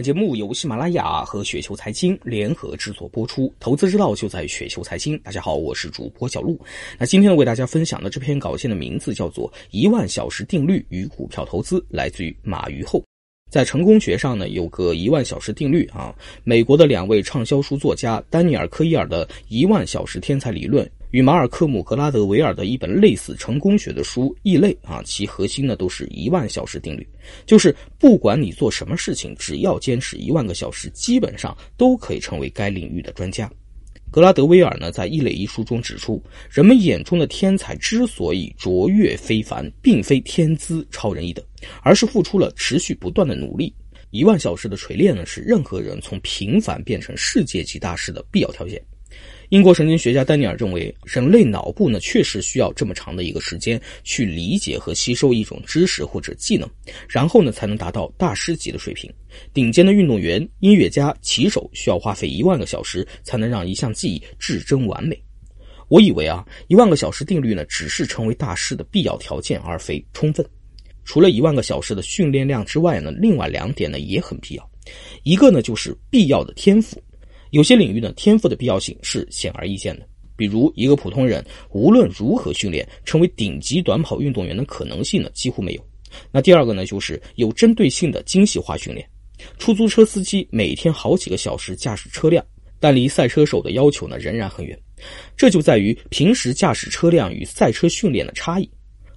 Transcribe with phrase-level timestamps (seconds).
[0.00, 5.18] 本节目由喜马拉雅和雪球财经联合制作播出，投资之道就在雪球财经。
[5.18, 6.58] 大家好，我是主播小璐。
[6.98, 13.04] 那今天呢，为大家分享的这篇稿件的名字叫做《一万小时定律与股票投资》，来自于马于厚。
[13.50, 16.14] 在成功学上呢，有个一万小时定律啊。
[16.44, 20.90] 美国的两位畅销书作家丹尼尔·科伊尔的一万小时天才理论。
[21.10, 27.06] 与马尔科姆·格拉德维尔的一本类似成功学的书《异类》啊，其核心呢都是一万小时定律，
[27.44, 33.50] 就是不管你做什么事情，只要坚持一万个小时，基本上都可以成为该领域的专家。
[34.12, 41.44] 格拉德威尔呢在《异类》一书中指出，人们眼中的天才之所以卓越非凡，并非天资超人一等，
[41.82, 43.74] 而是付出了持续不断的努力。
[44.10, 48.80] 一万小时的锤炼呢，是任何人从平凡变成世界级大师的必要条件。
[49.50, 56.70] 英国神经学家丹尼尔认为，人类脑部呢确实需要这么长的一个时间去理解和吸收一种知识或者技能，
[57.08, 59.12] 然后呢才能达到大师级的水平。
[59.52, 65.20] 顶尖的运动员、音乐家、棋手需要花费一万个小时才能让一项技艺至臻完美。
[65.88, 70.46] 我以为啊，一万个小时定律呢只是成为大师的必要条件，而非充分。
[71.04, 74.70] 除了一万个小时的训练量之外呢，另外两点呢也很必要。
[75.24, 77.02] 一个呢就是必要的天赋。
[77.50, 80.06] 有些领域呢，天赋的必要性是显而易见的。
[80.36, 85.86] 比如，一个普通人无论如何训练，成为顶级短跑运动员的可能性呢，几乎没有。
[86.32, 89.06] 那第二个呢，就是有针对性的精细化训练。
[89.58, 92.44] 出租车司机每天好几个小时驾驶车辆，
[92.78, 94.78] 但离赛车手的要求呢，仍然很远。
[95.36, 98.70] 这就在于平时驾驶车辆与赛车训练的差异。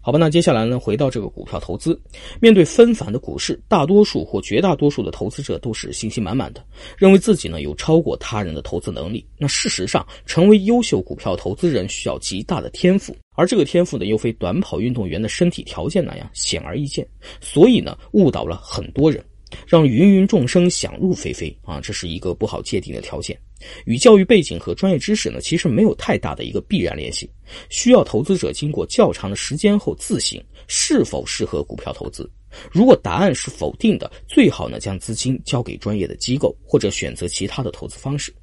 [0.06, 1.98] 好吧，那接下来呢，回到这个股票投资，
[2.42, 6.62] 面对纷繁的股市，大多数或绝大多数的投资者都是信心满满的，
[6.98, 9.26] 认为自己呢有超过他人的投资能力。
[9.38, 17.08] 那事实上，成为优秀股票投资人需要极大的天赋，而这个天赋呢，又非短跑运动员的身体条件那样显而易见，
[17.40, 19.24] 所以呢，误导了很多人。
[19.68, 23.38] 让芸芸众生想入非非啊，这是一个不好界定的条件，
[23.86, 27.30] 与教育背景和专业知识呢，其实没有太大的一个必然联系。
[27.70, 32.30] 需要投资者经过较长的时间后自省是否适合股票投资。
[32.72, 38.34] 如果答案是否定的，最好呢将资金交给专业的机构，或者选择其他的投资方式。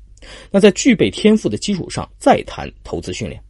[0.50, 3.42] 那在具备天赋的基础上再谈投资训练。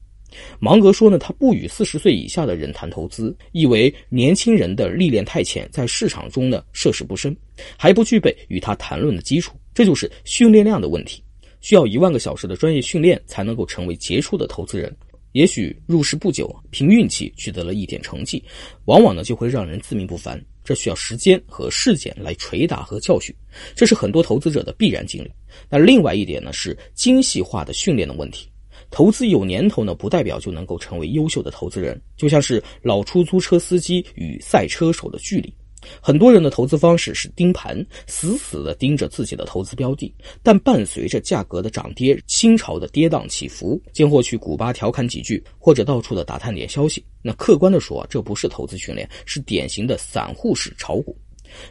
[0.58, 7.36] 芒格说呢，他不与四十岁以下的人谈投资，意为年轻人的历练太浅，在市场中呢涉世不深，
[7.76, 9.54] 还不具备与他谈论的基础。
[9.74, 11.22] 这就是训练量的问题，
[11.60, 14.94] 需要一万个小时的专业训练才能够成为杰出的投资人。
[15.32, 18.42] 也许入市不久，凭运气取得了一点成绩，
[18.86, 20.40] 往往呢就会让人自命不凡。
[20.64, 23.34] 这需要时间和事件来捶打和教训，
[23.74, 25.30] 这是很多投资者的必然经历。
[25.68, 28.48] 那另外一点呢是精细化的训练的问题。
[28.90, 32.00] 投资有年头呢，不代表就能够成为优秀的投资人。
[32.16, 35.54] 就像是老出租车司机与赛车手的距离，
[36.02, 40.12] 很多人的投资方式是盯盘，死死的盯着自己的投资标的，
[40.42, 47.04] 但伴随着价格的涨跌、新潮的跌宕起伏，间或去古巴调侃几句，或者到处的打探点消息。
[47.22, 51.16] 那客观的说，这不是投资训练，是典型的散户式炒股。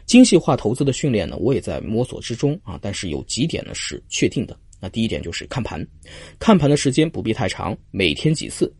[0.04, 4.58] 精细化投资的训练呢，我也在摸索之中啊，但是有几点呢是确定的。
[4.80, 5.86] 那第一点就是看盘，
[6.38, 8.72] 看盘的时间不必太长，每天几次，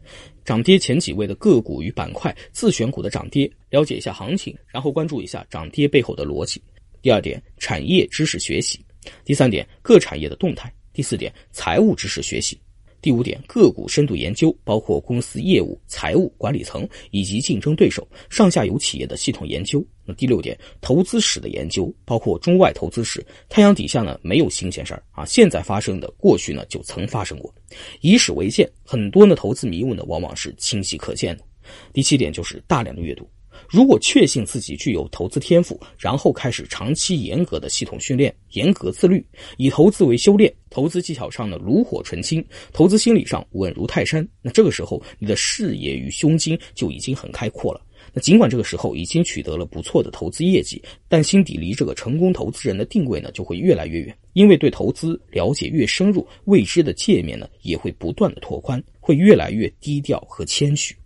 [0.45, 6.63] 涨跌前几位的个股与板块，自选股的涨跌，了解一下行情，然后关注一下涨跌背后的逻辑。
[7.03, 8.79] 第二点，产业知识学习；
[9.25, 12.59] 第三点，各产业的动态；第四点，财务知识学习。
[13.03, 19.85] 第五点，个股深度研究，包括公司业务、财务、管理层以及竞争对手、上下游企业的系统研究。
[20.05, 23.25] 那第六点，投资史的研究，包括中外投资史。
[23.49, 27.55] 太阳底下呢没有新鲜事儿啊，现在发生的，过去呢就曾发生过，
[28.01, 28.71] 以史为鉴。
[28.85, 31.45] 很多呢投资迷雾呢往往是清晰可见的。
[31.93, 33.29] 第七点就是大量的阅读。
[33.69, 39.25] 如果确信自己具有投资天赋，然后开始长期严格的系统训练，严格自律，
[39.57, 47.81] 以投资为修炼，投资技巧上呢炉火纯青，投资心理上稳如泰山，那这个时候你的视野与胸襟就已经很开阔了。
[48.13, 60.97] 那尽管这个时候已经取得了不错的投资业绩，但心底离这个成功投资人的定位呢就会越来越远，因为对投资了解越深入，未知的界面呢也会不断的拓宽，会越来越低调和谦虚。